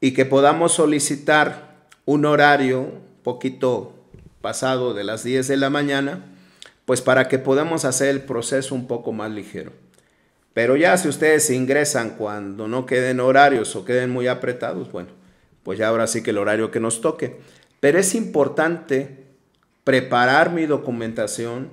y 0.00 0.12
que 0.12 0.24
podamos 0.24 0.72
solicitar 0.72 1.70
un 2.06 2.24
horario 2.24 2.92
poquito 3.22 3.94
pasado 4.40 4.94
de 4.94 5.04
las 5.04 5.22
10 5.22 5.48
de 5.48 5.56
la 5.56 5.70
mañana, 5.70 6.24
pues 6.84 7.02
para 7.02 7.28
que 7.28 7.38
podamos 7.38 7.84
hacer 7.84 8.08
el 8.08 8.22
proceso 8.22 8.74
un 8.74 8.86
poco 8.86 9.12
más 9.12 9.30
ligero. 9.30 9.72
Pero 10.60 10.76
ya 10.76 10.98
si 10.98 11.08
ustedes 11.08 11.48
ingresan 11.48 12.10
cuando 12.18 12.68
no 12.68 12.84
queden 12.84 13.18
horarios 13.18 13.74
o 13.76 13.86
queden 13.86 14.10
muy 14.10 14.26
apretados, 14.26 14.92
bueno, 14.92 15.08
pues 15.62 15.78
ya 15.78 15.88
ahora 15.88 16.06
sí 16.06 16.22
que 16.22 16.32
el 16.32 16.36
horario 16.36 16.70
que 16.70 16.80
nos 16.80 17.00
toque. 17.00 17.40
Pero 17.80 17.98
es 17.98 18.14
importante 18.14 19.24
preparar 19.84 20.52
mi 20.52 20.66
documentación, 20.66 21.70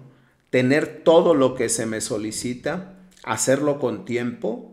tener 0.52 1.04
todo 1.04 1.34
lo 1.34 1.54
que 1.54 1.68
se 1.68 1.86
me 1.86 2.00
solicita, 2.00 2.94
hacerlo 3.26 3.78
con 3.78 4.06
tiempo 4.06 4.72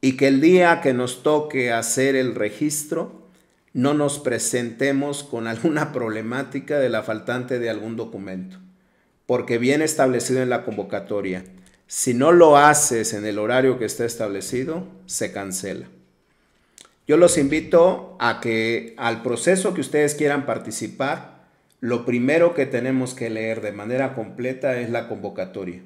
y 0.00 0.16
que 0.16 0.26
el 0.26 0.40
día 0.40 0.80
que 0.80 0.92
nos 0.92 1.22
toque 1.22 1.70
hacer 1.70 2.16
el 2.16 2.34
registro, 2.34 3.28
no 3.72 3.94
nos 3.94 4.18
presentemos 4.18 5.22
con 5.22 5.46
alguna 5.46 5.92
problemática 5.92 6.80
de 6.80 6.88
la 6.88 7.04
faltante 7.04 7.60
de 7.60 7.70
algún 7.70 7.94
documento, 7.94 8.58
porque 9.24 9.58
viene 9.58 9.84
establecido 9.84 10.42
en 10.42 10.50
la 10.50 10.64
convocatoria. 10.64 11.44
Si 11.86 12.14
no 12.14 12.32
lo 12.32 12.56
haces 12.56 13.12
en 13.12 13.24
el 13.26 13.38
horario 13.38 13.78
que 13.78 13.84
está 13.84 14.04
establecido, 14.04 14.86
se 15.06 15.32
cancela. 15.32 15.86
Yo 17.06 17.16
los 17.16 17.38
invito 17.38 18.16
a 18.18 18.40
que 18.40 18.94
al 18.96 19.22
proceso 19.22 19.72
que 19.74 19.80
ustedes 19.80 20.16
quieran 20.16 20.44
participar, 20.46 21.46
lo 21.80 22.04
primero 22.04 22.54
que 22.54 22.66
tenemos 22.66 23.14
que 23.14 23.30
leer 23.30 23.60
de 23.60 23.70
manera 23.70 24.14
completa 24.14 24.80
es 24.80 24.90
la 24.90 25.08
convocatoria. 25.08 25.82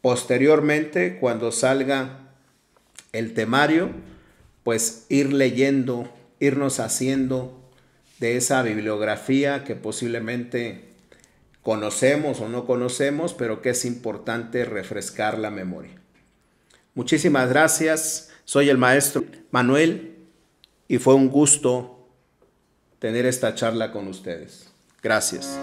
Posteriormente, 0.00 1.18
cuando 1.18 1.50
salga 1.50 2.30
el 3.12 3.34
temario, 3.34 3.90
pues 4.62 5.06
ir 5.08 5.32
leyendo 5.32 6.08
irnos 6.42 6.80
haciendo 6.80 7.56
de 8.18 8.36
esa 8.36 8.62
bibliografía 8.62 9.62
que 9.62 9.76
posiblemente 9.76 10.91
conocemos 11.62 12.40
o 12.40 12.48
no 12.48 12.66
conocemos, 12.66 13.34
pero 13.34 13.62
que 13.62 13.70
es 13.70 13.84
importante 13.84 14.64
refrescar 14.64 15.38
la 15.38 15.50
memoria. 15.50 16.00
Muchísimas 16.94 17.48
gracias, 17.48 18.30
soy 18.44 18.68
el 18.68 18.78
maestro 18.78 19.24
Manuel 19.50 20.16
y 20.88 20.98
fue 20.98 21.14
un 21.14 21.28
gusto 21.28 22.08
tener 22.98 23.26
esta 23.26 23.54
charla 23.54 23.92
con 23.92 24.08
ustedes. 24.08 24.70
Gracias. 25.02 25.58